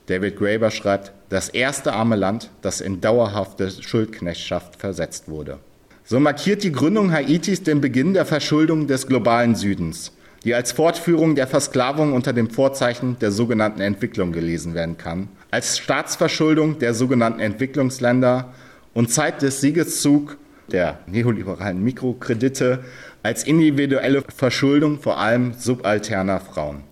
David 0.07 0.37
Graeber 0.37 0.73
schreibt, 0.73 1.12
das 1.28 1.49
erste 1.49 1.92
arme 1.92 2.16
Land, 2.16 2.50
das 2.61 2.81
in 2.81 3.00
dauerhafte 3.00 3.71
Schuldknechtschaft 3.71 4.81
versetzt 4.81 5.28
wurde. 5.28 5.61
So 6.05 6.19
markiert 6.19 6.65
die 6.65 6.73
Gründung 6.73 7.13
Haitis 7.13 7.63
den 7.63 7.81
Beginn 7.81 8.13
der 8.13 8.27
Verschuldung 8.27 8.89
des 8.89 9.07
globalen 9.07 9.55
Südens, 9.55 10.13
die 10.45 10.55
als 10.55 10.73
Fortführung 10.73 11.37
der 11.37 11.47
Versklavung 11.47 12.13
unter 12.13 12.33
dem 12.33 12.51
Vorzeichen 12.51 13.19
der 13.21 13.31
sogenannten 13.31 13.81
Entwicklung 13.81 14.33
gelesen 14.33 14.75
werden 14.75 14.99
kann, 14.99 15.29
als 15.53 15.79
Staatsverschuldung 15.79 16.81
der 16.81 16.95
sogenannten 16.95 17.39
Entwicklungsländer 17.39 18.53
und 18.95 19.13
Zeit 19.13 19.43
des 19.43 19.61
Siegeszug 19.61 20.39
der 20.73 20.99
neoliberalen 21.07 21.83
Mikrokredite 21.83 22.81
als 23.23 23.45
individuelle 23.45 24.23
Verschuldung 24.35 24.99
vor 25.01 25.19
allem 25.19 25.53
subalterner 25.55 26.41
Frauen. 26.41 26.83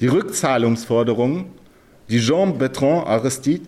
Die 0.00 0.06
Rückzahlungsforderungen, 0.06 1.46
die 2.08 2.20
Jean 2.20 2.56
Bertrand 2.56 3.08
Aristide, 3.08 3.66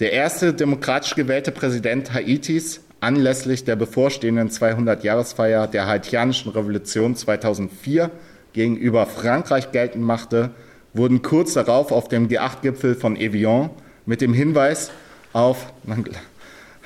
der 0.00 0.12
erste 0.12 0.52
demokratisch 0.52 1.14
gewählte 1.14 1.52
Präsident 1.52 2.12
Haitis, 2.12 2.80
anlässlich 3.00 3.64
der 3.64 3.76
bevorstehenden 3.76 4.50
200-Jahresfeier 4.50 5.66
der 5.66 5.86
haitianischen 5.86 6.52
Revolution 6.52 7.16
2004 7.16 8.10
gegenüber 8.52 9.06
Frankreich 9.06 9.72
geltend 9.72 10.04
machte, 10.04 10.50
wurden 10.94 11.22
kurz 11.22 11.54
darauf 11.54 11.92
auf 11.92 12.08
dem 12.08 12.28
G8-Gipfel 12.28 12.94
von 12.94 13.16
Evian 13.16 13.70
mit 14.06 14.20
dem 14.20 14.32
Hinweis 14.32 14.90
auf 15.32 15.72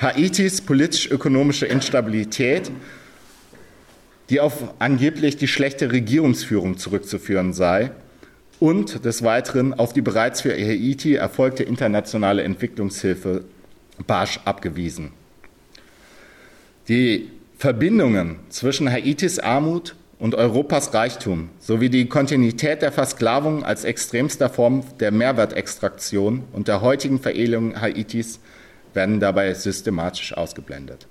Haitis 0.00 0.60
politisch-ökonomische 0.60 1.66
Instabilität, 1.66 2.70
die 4.28 4.40
auf 4.40 4.74
angeblich 4.80 5.36
die 5.36 5.48
schlechte 5.48 5.92
Regierungsführung 5.92 6.76
zurückzuführen 6.76 7.52
sei, 7.52 7.92
und 8.58 9.04
des 9.04 9.24
Weiteren 9.24 9.74
auf 9.74 9.92
die 9.92 10.02
bereits 10.02 10.40
für 10.40 10.52
Haiti 10.52 11.14
erfolgte 11.14 11.64
internationale 11.64 12.44
Entwicklungshilfe 12.44 13.44
barsch 14.06 14.38
abgewiesen. 14.44 15.10
Die 16.88 17.30
Verbindungen 17.56 18.40
zwischen 18.48 18.90
Haitis 18.90 19.38
Armut 19.38 19.94
und 20.18 20.34
Europas 20.34 20.92
Reichtum 20.92 21.50
sowie 21.60 21.88
die 21.90 22.08
Kontinuität 22.08 22.82
der 22.82 22.90
Versklavung 22.90 23.62
als 23.62 23.84
extremster 23.84 24.48
Form 24.48 24.82
der 24.98 25.12
Mehrwertextraktion 25.12 26.42
und 26.52 26.66
der 26.66 26.80
heutigen 26.80 27.20
Veredelung 27.20 27.80
Haitis 27.80 28.40
werden 28.94 29.20
dabei 29.20 29.54
systematisch 29.54 30.36
ausgeblendet. 30.36 31.06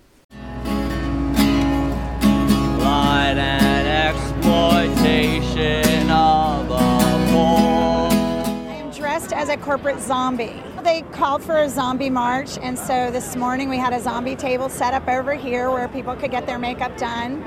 Poor. 7.31 8.09
I'm 8.69 8.91
dressed 8.91 9.31
as 9.31 9.47
a 9.47 9.55
corporate 9.55 10.01
zombie. 10.01 10.70
They 10.83 11.03
called 11.11 11.43
for 11.43 11.57
a 11.57 11.69
zombie 11.69 12.09
march, 12.09 12.57
and 12.59 12.77
so 12.77 13.11
this 13.11 13.35
morning 13.35 13.69
we 13.69 13.77
had 13.77 13.93
a 13.93 13.99
zombie 13.99 14.35
table 14.35 14.67
set 14.67 14.95
up 14.95 15.07
over 15.07 15.35
here 15.35 15.69
where 15.69 15.87
people 15.87 16.15
could 16.15 16.31
get 16.31 16.47
their 16.47 16.57
makeup 16.57 16.97
done. 16.97 17.43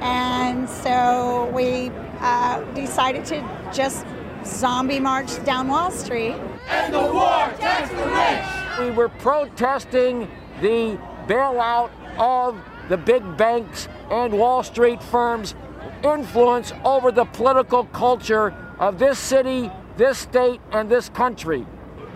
And 0.00 0.66
so 0.66 1.50
we 1.52 1.90
uh, 2.20 2.62
decided 2.72 3.26
to 3.26 3.46
just 3.74 4.06
zombie 4.46 5.00
march 5.00 5.44
down 5.44 5.68
Wall 5.68 5.90
Street. 5.90 6.34
And 6.68 6.94
the 6.94 7.00
war 7.12 7.52
tax 7.58 7.90
the 7.90 8.06
rich! 8.06 8.88
We 8.88 8.96
were 8.96 9.10
protesting 9.10 10.30
the 10.62 10.98
bailout 11.26 11.90
of 12.18 12.58
the 12.88 12.96
big 12.96 13.36
banks 13.36 13.86
and 14.10 14.32
Wall 14.32 14.62
Street 14.62 15.02
firms' 15.02 15.54
influence 16.02 16.72
over 16.86 17.12
the 17.12 17.26
political 17.26 17.84
culture 17.84 18.54
of 18.78 18.98
this 18.98 19.18
city, 19.18 19.70
this 19.98 20.16
state, 20.16 20.62
and 20.72 20.88
this 20.88 21.10
country. 21.10 21.66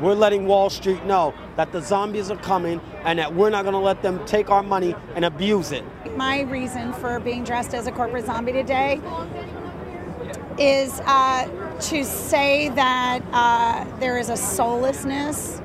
We're 0.00 0.14
letting 0.14 0.46
Wall 0.46 0.68
Street 0.68 1.04
know 1.04 1.32
that 1.56 1.72
the 1.72 1.80
zombies 1.80 2.30
are 2.30 2.36
coming 2.36 2.80
and 3.04 3.18
that 3.18 3.34
we're 3.34 3.50
not 3.50 3.62
going 3.62 3.72
to 3.72 3.78
let 3.78 4.02
them 4.02 4.24
take 4.26 4.50
our 4.50 4.62
money 4.62 4.94
and 5.14 5.24
abuse 5.24 5.72
it. 5.72 5.84
My 6.16 6.42
reason 6.42 6.92
for 6.94 7.18
being 7.18 7.44
dressed 7.44 7.74
as 7.74 7.86
a 7.86 7.92
corporate 7.92 8.26
zombie 8.26 8.52
today 8.52 9.00
is 10.58 11.00
uh, 11.04 11.46
to 11.80 12.04
say 12.04 12.68
that 12.70 13.22
uh, 13.32 13.98
there 13.98 14.18
is 14.18 14.28
a 14.28 14.36
soullessness 14.36 15.60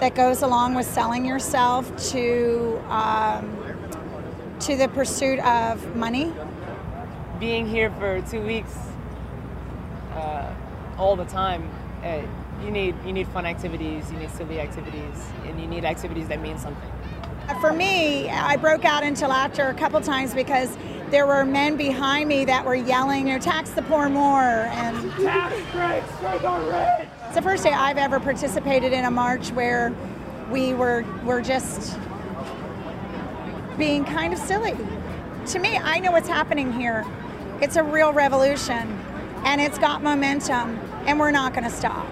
that 0.00 0.14
goes 0.14 0.42
along 0.42 0.74
with 0.74 0.86
selling 0.86 1.24
yourself 1.24 1.94
to 2.10 2.82
um, 2.88 3.58
to 4.60 4.76
the 4.76 4.88
pursuit 4.88 5.38
of 5.40 5.96
money. 5.96 6.32
Being 7.40 7.66
here 7.66 7.90
for 7.92 8.20
two 8.22 8.40
weeks, 8.40 8.76
uh, 10.12 10.54
all 10.98 11.16
the 11.16 11.24
time. 11.24 11.68
Uh, 12.02 12.22
you 12.64 12.70
need 12.70 12.94
you 13.04 13.12
need 13.12 13.28
fun 13.28 13.46
activities, 13.46 14.10
you 14.10 14.18
need 14.18 14.30
silly 14.30 14.60
activities, 14.60 15.26
and 15.44 15.60
you 15.60 15.66
need 15.66 15.84
activities 15.84 16.28
that 16.28 16.40
mean 16.40 16.58
something. 16.58 16.90
Uh, 17.48 17.60
for 17.60 17.72
me, 17.72 18.28
I 18.28 18.56
broke 18.56 18.84
out 18.84 19.02
into 19.02 19.26
laughter 19.26 19.68
a 19.68 19.74
couple 19.74 20.00
times 20.00 20.34
because 20.34 20.76
there 21.10 21.26
were 21.26 21.44
men 21.44 21.76
behind 21.76 22.28
me 22.28 22.44
that 22.46 22.64
were 22.64 22.74
yelling, 22.74 23.26
you 23.26 23.34
know, 23.34 23.38
tax 23.38 23.70
the 23.70 23.82
poor 23.82 24.08
more 24.08 24.42
and 24.42 25.10
tax 25.22 25.54
breaks 25.72 26.10
for 26.12 26.38
the 26.38 26.70
rich. 26.70 27.08
It's 27.26 27.34
the 27.34 27.42
first 27.42 27.64
day 27.64 27.72
I've 27.72 27.98
ever 27.98 28.20
participated 28.20 28.92
in 28.92 29.04
a 29.04 29.10
march 29.10 29.50
where 29.52 29.94
we 30.50 30.72
were 30.74 31.04
were 31.24 31.40
just 31.40 31.98
being 33.76 34.04
kind 34.04 34.32
of 34.32 34.38
silly. 34.38 34.76
To 35.46 35.58
me, 35.58 35.76
I 35.76 35.98
know 35.98 36.12
what's 36.12 36.28
happening 36.28 36.72
here. 36.72 37.04
It's 37.60 37.76
a 37.76 37.82
real 37.82 38.12
revolution 38.12 38.98
and 39.44 39.60
it's 39.60 39.78
got 39.78 40.02
momentum 40.02 40.78
and 41.06 41.18
we're 41.18 41.30
not 41.30 41.52
going 41.52 41.64
to 41.64 41.70
stop. 41.70 42.06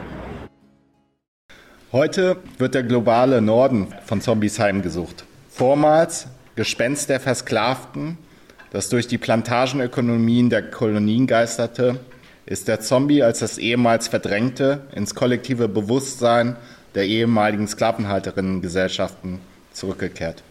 Heute 1.93 2.37
wird 2.57 2.77
der 2.77 2.85
globale 2.85 3.43
Norden 3.43 3.89
von 4.07 4.21
Zombies 4.21 4.61
heimgesucht. 4.61 5.25
Vormals 5.51 6.29
Gespenst 6.55 7.09
der 7.09 7.19
Versklavten, 7.19 8.17
das 8.71 8.91
durch 8.91 9.09
die 9.09 9.19
Plantagenökonomien 9.19 10.51
der 10.51 10.71
Kolonien 10.71 11.27
geisterte, 11.27 11.99
ist 12.47 12.69
der 12.69 12.79
Zombie 12.79 13.25
als 13.25 13.41
das 13.41 13.59
ehemals 13.59 14.07
verdrängte 14.07 14.83
ins 14.95 15.17
kollektive 15.17 15.67
Bewusstsein 15.67 16.55
der 16.95 17.07
ehemaligen 17.07 17.67
Sklavenhalterinnengesellschaften 17.67 19.41
zurückgekehrt. 19.73 20.45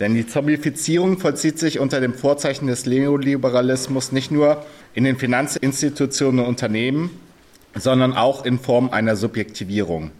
Denn 0.00 0.16
die 0.16 0.26
Zombifizierung 0.26 1.18
vollzieht 1.18 1.60
sich 1.60 1.78
unter 1.78 2.00
dem 2.00 2.14
Vorzeichen 2.14 2.66
des 2.66 2.84
Neoliberalismus 2.84 4.10
nicht 4.10 4.32
nur 4.32 4.64
in 4.92 5.04
den 5.04 5.18
Finanzinstitutionen 5.18 6.40
und 6.40 6.46
Unternehmen, 6.46 7.10
sondern 7.76 8.14
auch 8.14 8.44
in 8.44 8.58
Form 8.58 8.90
einer 8.90 9.14
Subjektivierung, 9.14 10.10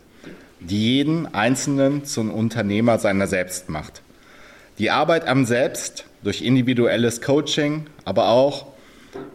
die 0.61 0.97
jeden 0.97 1.33
Einzelnen 1.35 2.05
zum 2.05 2.31
Unternehmer 2.31 2.99
seiner 2.99 3.27
selbst 3.27 3.69
macht. 3.69 4.03
Die 4.79 4.91
Arbeit 4.91 5.27
am 5.27 5.45
Selbst 5.45 6.05
durch 6.23 6.43
individuelles 6.43 7.21
Coaching, 7.21 7.87
aber 8.05 8.29
auch 8.29 8.67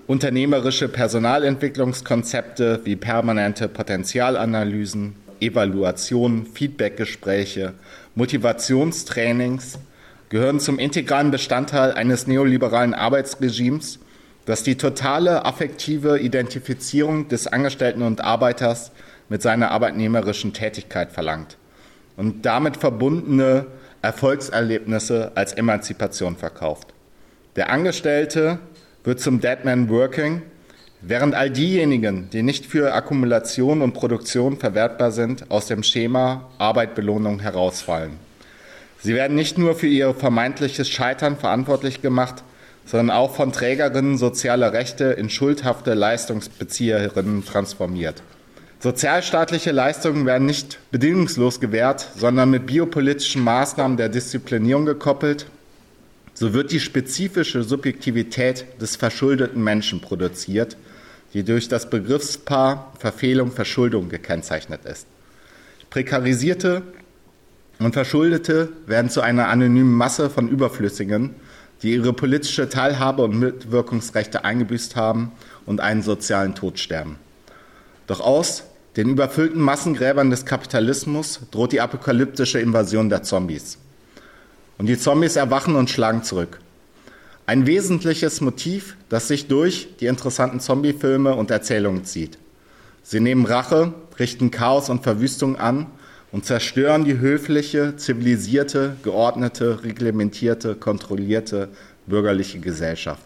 unternehmerische 0.08 0.88
Personalentwicklungskonzepte 0.88 2.82
wie 2.84 2.96
permanente 2.96 3.68
Potenzialanalysen, 3.68 5.15
Evaluationen, 5.39 6.46
Feedbackgespräche, 6.46 7.74
Motivationstrainings 8.15 9.80
gehören 10.30 10.60
zum 10.60 10.80
integralen 10.80 11.32
Bestandteil 11.32 11.92
eines 11.92 12.27
neoliberalen 12.27 12.94
Arbeitsregimes, 12.94 14.00
das 14.46 14.63
die 14.63 14.75
totale 14.75 15.46
affektive 15.46 16.20
Identifizierung 16.20 17.27
des 17.27 17.48
Angestellten 17.48 18.01
und 18.01 18.22
Arbeiters 18.22 18.92
mit 19.30 19.42
seiner 19.42 19.72
arbeitnehmerischen 19.72 20.53
Tätigkeit 20.53 21.12
verlangt 21.12 21.58
und 22.18 22.46
damit 22.46 22.77
verbundene 22.77 23.65
Erfolgserlebnisse 24.01 25.32
als 25.36 25.53
Emanzipation 25.53 26.36
verkauft. 26.36 26.94
Der 27.56 27.70
Angestellte 27.70 28.60
wird 29.03 29.20
zum 29.20 29.39
Deadman 29.39 29.89
Working, 29.89 30.42
während 31.01 31.36
all 31.36 31.50
diejenigen, 31.50 32.30
die 32.32 32.44
nicht 32.44 32.65
für 32.65 32.94
Akkumulation 32.94 33.82
und 33.82 33.94
Produktion 33.94 34.58
verwertbar 34.58 35.12
sind, 35.12 35.50
aus 35.51 35.68
dem 35.68 35.84
Schema 35.84 36.50
Arbeit, 36.58 36.96
Belohnung 36.96 37.39
herausfallen. 37.39 38.18
Sie 39.00 39.15
werden 39.15 39.36
nicht 39.36 39.58
nur 39.58 39.75
für 39.75 39.88
ihr 39.88 40.13
vermeintliches 40.13 40.89
Scheitern 40.89 41.38
verantwortlich 41.38 42.01
gemacht, 42.01 42.44
sondern 42.86 43.15
auch 43.15 43.36
von 43.36 43.51
Trägerinnen 43.51 44.18
sozialer 44.18 44.74
Rechte 44.74 45.06
in 45.06 45.30
schuldhafte 45.30 45.94
Leistungsbezieherinnen 45.94 47.46
transformiert. 47.46 48.24
Sozialstaatliche 48.83 49.71
Leistungen 49.71 50.25
werden 50.25 50.45
nicht 50.45 50.77
bedingungslos 50.91 51.61
gewährt, 51.61 52.05
sondern 52.17 52.49
mit 52.49 52.65
biopolitischen 52.65 53.41
Maßnahmen 53.41 53.95
der 53.95 54.09
Disziplinierung 54.09 54.85
gekoppelt. 54.85 55.45
So 56.33 56.53
wird 56.53 56.73
die 56.73 56.81
spezifische 56.81 57.63
Subjektivität 57.63 58.65
des 58.81 58.97
verschuldeten 58.97 59.63
Menschen 59.63 60.01
produziert, 60.01 60.75
die 61.33 61.45
durch 61.45 61.69
das 61.69 61.89
Begriffspaar 61.89 62.91
Verfehlung, 62.99 63.53
Verschuldung 63.53 64.09
gekennzeichnet 64.09 64.83
ist. 64.83 65.07
Prekarisierte 65.89 66.81
und 67.79 67.93
Verschuldete 67.93 68.67
werden 68.85 69.09
zu 69.09 69.21
einer 69.21 69.47
anonymen 69.47 69.93
Masse 69.93 70.29
von 70.29 70.49
Überflüssigen, 70.49 71.35
die 71.83 71.93
ihre 71.93 72.11
politische 72.11 72.67
Teilhabe 72.67 73.23
und 73.23 73.39
Mitwirkungsrechte 73.39 74.43
eingebüßt 74.43 74.97
haben 74.97 75.31
und 75.65 75.79
einen 75.79 76.01
sozialen 76.01 76.53
Tod 76.53 76.79
sterben. 76.79 77.15
Doch 78.07 78.19
aus 78.19 78.65
den 78.96 79.10
überfüllten 79.10 79.60
Massengräbern 79.60 80.29
des 80.29 80.46
Kapitalismus 80.46 81.40
droht 81.50 81.72
die 81.72 81.82
apokalyptische 81.82 82.60
Invasion 82.60 83.10
der 83.10 83.24
Zombies. 83.24 83.79
Und 84.77 84.86
die 84.86 85.00
Zombies 85.00 85.36
erwachen 85.36 85.75
und 85.75 85.90
schlagen 85.90 86.24
zurück. 86.24 86.60
Ein 87.46 87.66
wesentliches 87.66 88.40
Motiv, 88.40 88.96
das 89.10 89.27
sich 89.27 89.48
durch 89.48 89.90
die 90.00 90.06
interessanten 90.06 90.60
Zombie-Filme 90.60 91.36
und 91.36 91.51
Erzählungen 91.51 92.06
zieht. 92.06 92.38
Sie 93.01 93.20
nehmen 93.20 93.46
Rache, 93.46 93.94
richten 94.18 94.51
Chaos 94.51 94.90
und 94.90 95.03
Verwüstung 95.03 95.58
an 95.58 95.88
und 96.32 96.46
zerstören 96.46 97.03
die 97.03 97.20
höfliche, 97.20 97.96
zivilisierte, 97.98 98.96
geordnete, 99.03 99.84
reglementierte, 99.84 100.75
kontrollierte 100.75 101.70
bürgerliche 102.08 102.60
Gesellschaft. 102.60 103.24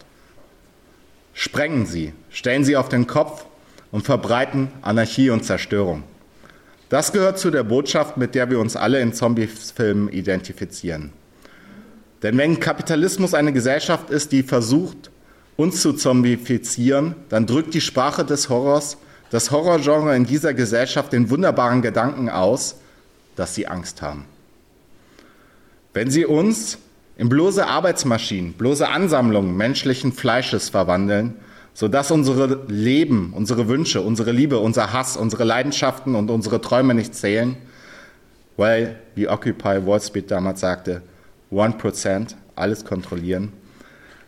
Sprengen 1.34 1.86
sie, 1.86 2.14
stellen 2.30 2.64
sie 2.64 2.76
auf 2.76 2.90
den 2.90 3.06
Kopf 3.06 3.46
und 3.92 4.06
verbreiten 4.06 4.70
Anarchie 4.82 5.30
und 5.30 5.46
Zerstörung. 5.46 6.04
Das 6.90 7.12
gehört 7.12 7.38
zu 7.38 7.52
der 7.52 7.64
Botschaft, 7.64 8.18
mit 8.18 8.34
der 8.34 8.50
wir 8.50 8.60
uns 8.60 8.76
alle 8.76 9.02
in 9.02 9.14
Zombie-Filmen 9.14 10.10
identifizieren. 10.10 11.12
Denn 12.24 12.38
wenn 12.38 12.60
Kapitalismus 12.60 13.34
eine 13.34 13.54
Gesellschaft 13.54 14.10
ist, 14.10 14.32
die 14.32 14.44
versucht, 14.44 15.12
uns 15.58 15.82
zu 15.82 15.94
zombifizieren, 15.94 17.16
dann 17.30 17.46
drückt 17.46 17.74
die 17.74 17.82
Sprache 17.82 18.24
des 18.24 18.50
Horrors, 18.50 18.98
das 19.30 19.52
Horrorgenre 19.52 20.16
in 20.16 20.26
dieser 20.26 20.54
Gesellschaft 20.54 21.12
den 21.12 21.30
wunderbaren 21.30 21.82
Gedanken 21.82 22.30
aus, 22.30 22.78
dass 23.36 23.54
sie 23.54 23.68
Angst 23.68 24.02
haben. 24.02 24.26
Wenn 25.94 26.10
sie 26.10 26.26
uns 26.26 26.78
in 27.18 27.28
bloße 27.28 27.66
Arbeitsmaschinen, 27.66 28.54
bloße 28.54 28.88
Ansammlungen 28.88 29.58
menschlichen 29.58 30.14
Fleisches 30.14 30.70
verwandeln, 30.70 31.36
sodass 31.78 32.10
unsere 32.10 32.64
Leben, 32.70 33.34
unsere 33.36 33.68
Wünsche, 33.68 34.02
unsere 34.02 34.32
Liebe, 34.32 34.58
unser 34.58 34.94
Hass, 34.94 35.16
unsere 35.16 35.44
Leidenschaften 35.44 36.16
und 36.16 36.32
unsere 36.32 36.60
Träume 36.60 36.96
nicht 36.96 37.14
zählen, 37.14 37.56
weil, 38.56 38.96
wie 39.14 39.28
Occupy 39.28 39.86
Wall 39.86 40.02
Street 40.02 40.32
damals 40.32 40.62
sagte, 40.62 41.04
1% 41.52 42.34
alles 42.56 42.84
kontrollieren, 42.84 43.54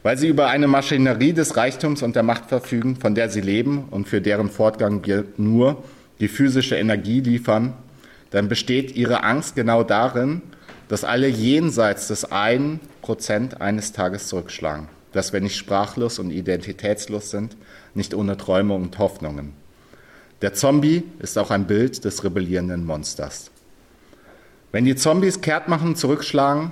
weil 0.03 0.15
sie 0.15 0.27
über 0.27 0.49
eine 0.49 0.67
Maschinerie 0.67 1.33
des 1.33 1.57
Reichtums 1.57 2.03
und 2.03 2.15
der 2.15 2.21
Macht 2.21 2.49
verfügen, 2.49 2.97
von 2.97 3.15
der 3.15 3.29
sie 3.29 3.41
leben 3.41 3.85
und 3.89 4.07
für 4.07 4.21
deren 4.21 4.51
Fortgang 4.51 5.03
wir 5.03 5.25
nur 5.37 5.83
die 6.19 6.27
physische 6.27 6.75
Energie 6.75 7.21
liefern, 7.21 7.73
dann 8.29 8.47
besteht 8.47 8.95
ihre 8.95 9.23
Angst 9.23 9.55
genau 9.55 9.81
darin, 9.81 10.43
dass 10.87 11.03
alle 11.03 11.27
jenseits 11.27 12.09
des 12.09 12.31
einen 12.31 12.79
Prozent 13.01 13.59
eines 13.59 13.91
Tages 13.91 14.27
zurückschlagen 14.27 14.98
dass 15.11 15.33
wir 15.33 15.41
nicht 15.41 15.57
sprachlos 15.57 16.19
und 16.19 16.31
identitätslos 16.31 17.31
sind, 17.31 17.55
nicht 17.93 18.13
ohne 18.13 18.37
Träume 18.37 18.73
und 18.73 18.97
Hoffnungen. 18.99 19.53
Der 20.41 20.53
Zombie 20.53 21.03
ist 21.19 21.37
auch 21.37 21.51
ein 21.51 21.67
Bild 21.67 22.05
des 22.05 22.23
rebellierenden 22.23 22.85
Monsters. 22.85 23.51
Wenn 24.71 24.85
die 24.85 24.95
Zombies 24.95 25.41
kehrt 25.41 25.67
machen, 25.67 25.95
zurückschlagen, 25.95 26.71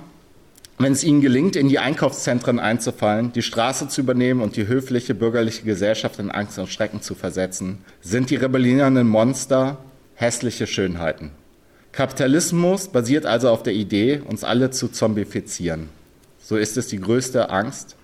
wenn 0.78 0.92
es 0.92 1.02
ihnen 1.02 1.20
gelingt, 1.20 1.56
in 1.56 1.68
die 1.68 1.80
Einkaufszentren 1.80 2.60
einzufallen, 2.60 3.32
die 3.32 3.42
Straße 3.42 3.88
zu 3.88 4.00
übernehmen 4.00 4.40
und 4.40 4.54
die 4.56 4.68
höfliche 4.68 5.14
bürgerliche 5.14 5.64
Gesellschaft 5.64 6.20
in 6.20 6.30
Angst 6.30 6.58
und 6.58 6.68
Schrecken 6.68 7.02
zu 7.02 7.16
versetzen, 7.16 7.78
sind 8.00 8.30
die 8.30 8.36
rebellierenden 8.36 9.08
Monster 9.08 9.78
hässliche 10.14 10.68
Schönheiten. 10.68 11.32
Kapitalismus 11.90 12.88
basiert 12.88 13.26
also 13.26 13.50
auf 13.50 13.64
der 13.64 13.72
Idee, 13.72 14.22
uns 14.24 14.44
alle 14.44 14.70
zu 14.70 14.88
zombifizieren. 14.88 15.88
So 16.40 16.56
ist 16.56 16.76
es 16.76 16.86
die 16.86 17.00
größte 17.00 17.50
Angst, 17.50 17.96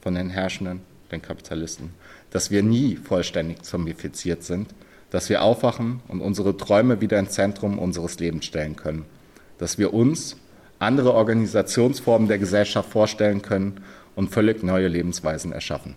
von 0.00 0.14
den 0.14 0.30
Herrschenden, 0.30 0.80
den 1.10 1.22
Kapitalisten, 1.22 1.90
dass 2.30 2.50
wir 2.50 2.62
nie 2.62 2.96
vollständig 2.96 3.62
zombifiziert 3.62 4.42
sind, 4.42 4.74
dass 5.10 5.28
wir 5.28 5.42
aufwachen 5.42 6.00
und 6.08 6.20
unsere 6.20 6.56
Träume 6.56 7.00
wieder 7.00 7.18
ins 7.18 7.32
Zentrum 7.32 7.78
unseres 7.78 8.18
Lebens 8.18 8.44
stellen 8.44 8.76
können, 8.76 9.04
dass 9.58 9.78
wir 9.78 9.92
uns 9.92 10.36
andere 10.78 11.12
Organisationsformen 11.14 12.28
der 12.28 12.38
Gesellschaft 12.38 12.90
vorstellen 12.90 13.42
können 13.42 13.80
und 14.14 14.30
völlig 14.30 14.62
neue 14.62 14.88
Lebensweisen 14.88 15.52
erschaffen. 15.52 15.96